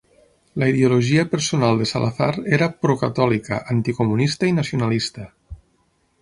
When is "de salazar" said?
1.81-2.31